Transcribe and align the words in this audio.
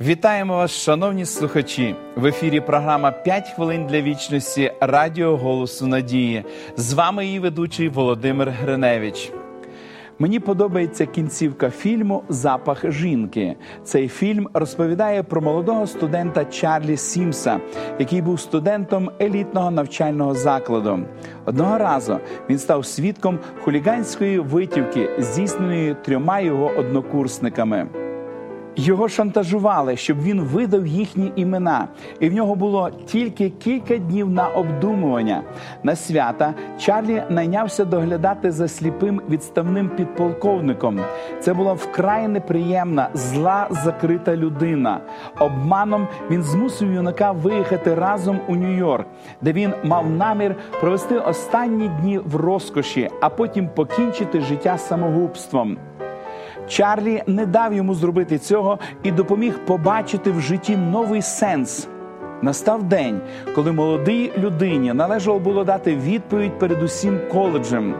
Вітаємо 0.00 0.56
вас, 0.56 0.70
шановні 0.70 1.24
слухачі! 1.26 1.94
В 2.16 2.26
ефірі 2.26 2.60
програма 2.60 3.14
«5 3.26 3.54
хвилин 3.54 3.86
для 3.86 4.00
вічності 4.00 4.72
Радіо 4.80 5.36
Голосу 5.36 5.86
Надії. 5.86 6.44
З 6.76 6.92
вами 6.92 7.26
її 7.26 7.38
ведучий 7.38 7.88
Володимир 7.88 8.50
Гриневич. 8.50 9.32
Мені 10.18 10.40
подобається 10.40 11.06
кінцівка 11.06 11.70
фільму 11.70 12.22
Запах 12.28 12.90
жінки. 12.90 13.56
Цей 13.84 14.08
фільм 14.08 14.48
розповідає 14.54 15.22
про 15.22 15.40
молодого 15.40 15.86
студента 15.86 16.44
Чарлі 16.44 16.96
Сімса, 16.96 17.60
який 17.98 18.22
був 18.22 18.40
студентом 18.40 19.10
елітного 19.20 19.70
навчального 19.70 20.34
закладу. 20.34 20.98
Одного 21.44 21.78
разу 21.78 22.18
він 22.50 22.58
став 22.58 22.86
свідком 22.86 23.38
хуліганської 23.64 24.38
витівки, 24.38 25.10
здійсненої 25.18 25.96
трьома 26.04 26.40
його 26.40 26.66
однокурсниками. 26.66 28.03
Його 28.76 29.08
шантажували, 29.08 29.96
щоб 29.96 30.22
він 30.22 30.40
видав 30.40 30.86
їхні 30.86 31.32
імена, 31.36 31.88
і 32.20 32.28
в 32.28 32.34
нього 32.34 32.54
було 32.54 32.90
тільки 33.06 33.50
кілька 33.50 33.96
днів 33.96 34.30
на 34.30 34.48
обдумування. 34.48 35.42
На 35.82 35.96
свята 35.96 36.54
Чарлі 36.78 37.22
найнявся 37.28 37.84
доглядати 37.84 38.50
за 38.50 38.68
сліпим 38.68 39.20
відставним 39.30 39.88
підполковником. 39.88 41.00
Це 41.40 41.54
була 41.54 41.72
вкрай 41.72 42.28
неприємна, 42.28 43.08
зла 43.14 43.66
закрита 43.70 44.36
людина. 44.36 45.00
Обманом 45.40 46.08
він 46.30 46.42
змусив 46.42 46.92
юнака 46.92 47.32
виїхати 47.32 47.94
разом 47.94 48.40
у 48.48 48.56
Нью-Йорк, 48.56 49.04
де 49.42 49.52
він 49.52 49.72
мав 49.84 50.10
намір 50.10 50.56
провести 50.80 51.18
останні 51.18 51.88
дні 51.88 52.18
в 52.18 52.36
розкоші, 52.36 53.10
а 53.20 53.28
потім 53.28 53.68
покінчити 53.68 54.40
життя 54.40 54.78
самогубством. 54.78 55.76
Чарлі 56.68 57.22
не 57.26 57.46
дав 57.46 57.74
йому 57.74 57.94
зробити 57.94 58.38
цього 58.38 58.78
і 59.02 59.10
допоміг 59.10 59.58
побачити 59.66 60.30
в 60.30 60.40
житті 60.40 60.76
новий 60.76 61.22
сенс. 61.22 61.88
Настав 62.42 62.82
день, 62.82 63.20
коли 63.54 63.72
молодій 63.72 64.32
людині 64.38 64.92
належало 64.92 65.38
було 65.38 65.64
дати 65.64 65.96
відповідь 65.96 66.58
перед 66.58 66.82
усім 66.82 67.20
коледжем. 67.32 67.94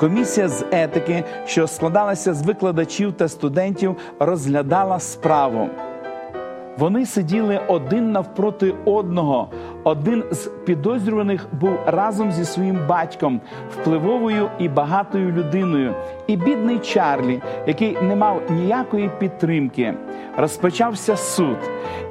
Комісія 0.00 0.48
з 0.48 0.64
етики, 0.70 1.24
що 1.46 1.66
складалася 1.66 2.34
з 2.34 2.42
викладачів 2.42 3.12
та 3.12 3.28
студентів, 3.28 3.96
розглядала 4.18 5.00
справу. 5.00 5.68
Вони 6.78 7.06
сиділи 7.06 7.60
один 7.68 8.12
навпроти 8.12 8.74
одного. 8.84 9.48
Один 9.84 10.24
з 10.30 10.46
підозрюваних 10.46 11.46
був 11.60 11.78
разом 11.86 12.32
зі 12.32 12.44
своїм 12.44 12.78
батьком, 12.88 13.40
впливовою 13.70 14.50
і 14.58 14.68
багатою 14.68 15.32
людиною, 15.32 15.94
і 16.26 16.36
бідний 16.36 16.78
Чарлі, 16.78 17.42
який 17.66 17.96
не 18.02 18.16
мав 18.16 18.42
ніякої 18.50 19.10
підтримки. 19.18 19.94
Розпочався 20.36 21.16
суд, 21.16 21.56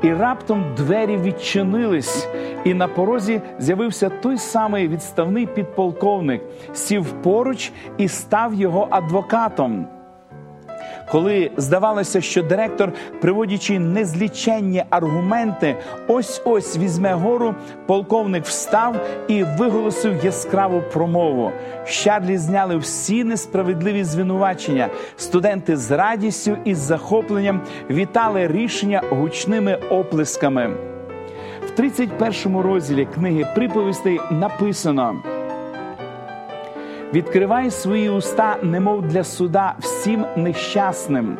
і 0.03 0.13
раптом 0.13 0.65
двері 0.77 1.17
відчинились, 1.17 2.27
і 2.63 2.73
на 2.73 2.87
порозі 2.87 3.41
з'явився 3.59 4.09
той 4.09 4.37
самий 4.37 4.87
відставний 4.87 5.45
підполковник, 5.45 6.41
сів 6.73 7.05
поруч 7.11 7.71
і 7.97 8.07
став 8.07 8.53
його 8.53 8.87
адвокатом 8.91 9.85
коли 11.11 11.51
здавалося, 11.57 12.21
що 12.21 12.43
директор, 12.43 12.91
приводячи 13.21 13.79
незліченні 13.79 14.83
аргументи, 14.89 15.75
ось 16.07 16.41
ось 16.45 16.77
візьме 16.77 17.13
гору, 17.13 17.55
полковник 17.85 18.45
встав 18.45 18.95
і 19.27 19.43
виголосив 19.43 20.25
яскраву 20.25 20.83
промову. 20.93 21.51
Щарлі 21.85 22.37
зняли 22.37 22.77
всі 22.77 23.23
несправедливі 23.23 24.03
звинувачення. 24.03 24.89
Студенти 25.17 25.77
з 25.77 25.91
радістю 25.91 26.57
і 26.65 26.75
з 26.75 26.77
захопленням 26.77 27.61
вітали 27.89 28.47
рішення 28.47 29.01
гучними 29.09 29.75
оплесками. 29.89 30.69
В 31.67 31.69
31 31.69 32.57
розділі 32.57 33.07
книги 33.15 33.47
приповістей 33.55 34.19
написано. 34.31 35.36
Відкривай 37.13 37.71
свої 37.71 38.09
уста, 38.09 38.57
немов 38.61 39.01
для 39.01 39.23
суда 39.23 39.75
всім 39.79 40.25
нещасним. 40.35 41.37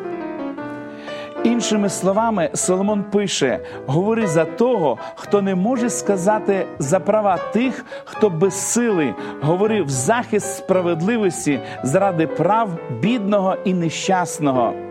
Іншими 1.44 1.88
словами, 1.88 2.50
Соломон 2.54 3.02
пише: 3.02 3.60
говори 3.86 4.26
за 4.26 4.44
того, 4.44 4.98
хто 5.14 5.42
не 5.42 5.54
може 5.54 5.90
сказати 5.90 6.66
за 6.78 7.00
права 7.00 7.38
тих, 7.52 7.84
хто 8.04 8.30
без 8.30 8.54
сили, 8.54 9.14
говори 9.42 9.82
в 9.82 9.88
захист 9.88 10.56
справедливості 10.56 11.60
заради 11.82 12.26
прав 12.26 12.70
бідного 13.00 13.56
і 13.64 13.74
нещасного 13.74 14.87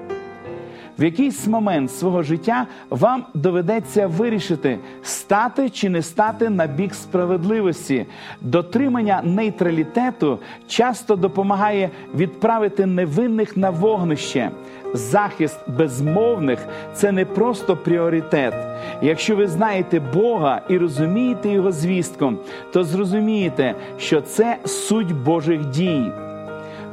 в 0.99 1.03
якийсь 1.03 1.47
момент 1.47 1.91
свого 1.91 2.23
життя 2.23 2.67
вам 2.89 3.25
доведеться 3.33 4.07
вирішити, 4.07 4.79
стати 5.03 5.69
чи 5.69 5.89
не 5.89 6.01
стати 6.01 6.49
на 6.49 6.67
бік 6.67 6.95
справедливості. 6.95 8.05
Дотримання 8.41 9.21
нейтралітету 9.23 10.39
часто 10.67 11.15
допомагає 11.15 11.89
відправити 12.15 12.85
невинних 12.85 13.57
на 13.57 13.69
вогнище. 13.69 14.51
Захист 14.93 15.59
безмовних 15.67 16.59
це 16.93 17.11
не 17.11 17.25
просто 17.25 17.77
пріоритет. 17.77 18.53
Якщо 19.01 19.35
ви 19.35 19.47
знаєте 19.47 19.99
Бога 19.99 20.61
і 20.69 20.77
розумієте 20.77 21.49
Його 21.49 21.71
звістку, 21.71 22.33
то 22.73 22.83
зрозумієте, 22.83 23.75
що 23.97 24.21
це 24.21 24.57
суть 24.65 25.15
Божих 25.15 25.65
дій. 25.65 26.11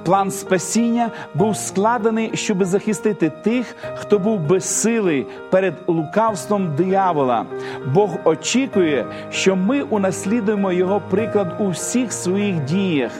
План 0.04 0.30
спасіння 0.30 1.10
був 1.34 1.56
складений, 1.56 2.30
щоб 2.34 2.64
захистити 2.64 3.30
тих, 3.30 3.76
хто 3.94 4.18
був 4.18 4.40
безсилий 4.40 5.26
перед 5.50 5.74
лукавством 5.86 6.76
диявола. 6.76 7.46
Бог 7.94 8.10
очікує, 8.24 9.06
що 9.30 9.56
ми 9.56 9.82
унаслідуємо 9.82 10.72
його 10.72 11.02
приклад 11.10 11.56
у 11.60 11.68
всіх 11.68 12.12
своїх 12.12 12.64
діях. 12.64 13.12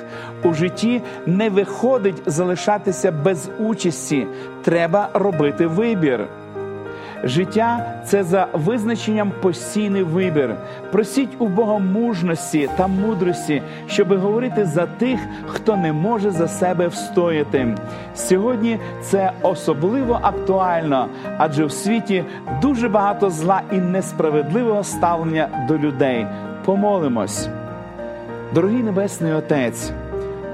У 0.43 0.55
житті 0.55 1.03
не 1.27 1.51
виходить 1.51 2.23
залишатися 2.27 3.13
без 3.13 3.51
участі. 3.59 4.27
Треба 4.63 5.09
робити 5.15 5.67
вибір. 5.67 6.29
Життя 7.25 7.95
це 8.05 8.25
за 8.25 8.47
визначенням 8.53 9.33
постійний 9.43 10.03
вибір. 10.03 10.55
Просіть 10.93 11.37
у 11.39 11.47
Бога 11.47 11.79
мужності 11.79 12.71
та 12.77 12.87
мудрості, 12.87 13.63
щоб 13.87 14.21
говорити 14.21 14.65
за 14.65 14.87
тих, 14.87 15.21
хто 15.47 15.77
не 15.77 15.93
може 15.93 16.31
за 16.31 16.49
себе 16.49 16.89
встояти. 16.89 17.77
Сьогодні 18.15 18.79
це 19.03 19.33
особливо 19.43 20.19
актуально, 20.23 21.09
адже 21.39 21.65
в 21.65 21.73
світі 21.73 22.25
дуже 22.63 22.89
багато 22.89 23.31
зла 23.31 23.63
і 23.73 23.77
несправедливого 23.77 24.85
ставлення 24.85 25.67
до 25.69 25.79
людей. 25.79 26.27
Помолимось, 26.65 27.49
дорогий 28.55 28.83
Небесний 28.83 29.33
Отець. 29.33 29.93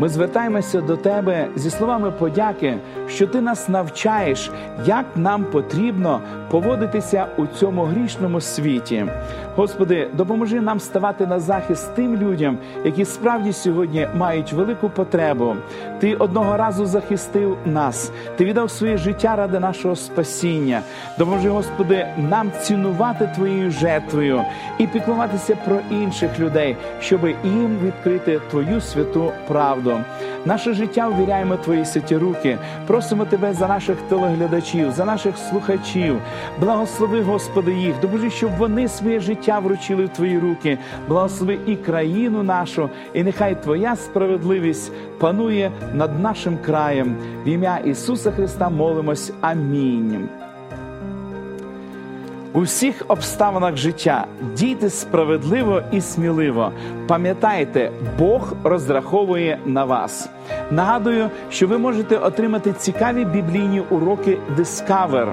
Ми 0.01 0.09
звертаємося 0.09 0.81
до 0.81 0.97
Тебе 0.97 1.49
зі 1.57 1.71
словами 1.71 2.11
подяки, 2.11 2.79
що 3.09 3.27
Ти 3.27 3.41
нас 3.41 3.69
навчаєш, 3.69 4.51
як 4.87 5.05
нам 5.17 5.45
потрібно 5.45 6.21
поводитися 6.51 7.27
у 7.37 7.47
цьому 7.47 7.85
грішному 7.85 8.41
світі. 8.41 9.07
Господи, 9.61 10.09
допоможи 10.13 10.61
нам 10.61 10.81
ставати 10.81 11.27
на 11.27 11.41
захист 11.41 11.95
тим 11.95 12.17
людям, 12.17 12.59
які 12.85 13.05
справді 13.05 13.53
сьогодні 13.53 14.09
мають 14.17 14.53
велику 14.53 14.89
потребу. 14.89 15.57
Ти 15.99 16.15
одного 16.15 16.57
разу 16.57 16.87
захистив 16.87 17.57
нас, 17.65 18.13
ти 18.37 18.45
віддав 18.45 18.71
своє 18.71 18.97
життя 18.97 19.37
ради 19.37 19.61
нашого 19.61 19.97
спасіння. 19.97 20.81
Допоможи, 21.19 21.49
Господи, 21.49 22.07
нам 22.31 22.51
цінувати 22.63 23.31
Твоєю 23.35 23.71
жертвою 23.71 24.43
і 24.79 24.87
піклуватися 24.87 25.57
про 25.65 25.77
інших 25.91 26.41
людей, 26.41 26.77
щоб 27.01 27.21
їм 27.45 27.79
відкрити 27.85 28.41
Твою 28.51 28.81
святу 28.81 29.33
правду. 29.49 30.01
Наше 30.45 30.75
життя 30.75 31.09
увіряємо 31.09 31.57
Твої 31.57 31.85
святі 31.85 32.17
руки. 32.17 32.59
Просимо 32.87 33.25
Тебе 33.25 33.53
за 33.53 33.69
наших 33.69 33.97
телеглядачів, 34.09 34.91
за 34.91 35.05
наших 35.05 35.39
слухачів. 35.51 36.21
Благослови, 36.61 37.23
Господи, 37.23 37.73
їх, 37.73 38.01
допоможи, 38.01 38.31
щоб 38.31 38.57
вони 38.57 38.89
своє 38.89 39.21
життя 39.21 39.50
вручили 39.59 40.05
в 40.05 40.09
Твої 40.09 40.39
руки. 40.39 40.79
Благослови 41.09 41.59
і 41.67 41.77
країну 41.77 42.43
нашу, 42.43 42.91
і 43.15 43.23
нехай 43.23 43.63
Твоя 43.63 43.97
справедливість 43.97 44.93
панує 45.19 45.71
над 45.95 46.21
нашим 46.21 46.59
краєм. 46.59 47.17
В 47.45 47.49
ім'я 47.49 47.77
Ісуса 47.77 48.31
Христа 48.31 48.69
молимось. 48.69 49.33
Амінь. 49.41 50.29
У 52.53 52.61
всіх 52.61 53.05
обставинах 53.09 53.77
життя 53.77 54.27
дійте 54.55 54.91
справедливо 54.91 55.83
і 55.93 56.01
сміливо. 56.01 56.73
Пам'ятайте, 57.07 57.91
Бог 58.19 58.53
розраховує 58.65 59.59
на 59.67 59.85
вас. 59.85 60.29
Нагадую, 60.71 61.31
що 61.51 61.67
ви 61.67 61.79
можете 61.79 62.17
отримати 62.17 62.73
цікаві 62.73 63.25
біблійні 63.25 63.83
уроки 63.91 64.39
Discover. 64.59 65.33